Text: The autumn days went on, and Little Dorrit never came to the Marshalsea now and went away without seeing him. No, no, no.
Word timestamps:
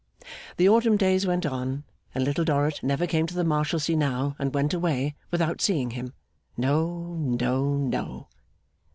The 0.57 0.67
autumn 0.67 0.97
days 0.97 1.27
went 1.27 1.45
on, 1.45 1.83
and 2.15 2.23
Little 2.23 2.43
Dorrit 2.43 2.81
never 2.81 3.05
came 3.05 3.27
to 3.27 3.35
the 3.35 3.43
Marshalsea 3.43 3.95
now 3.95 4.35
and 4.39 4.51
went 4.51 4.73
away 4.73 5.13
without 5.29 5.61
seeing 5.61 5.91
him. 5.91 6.13
No, 6.57 7.13
no, 7.13 7.75
no. 7.77 8.27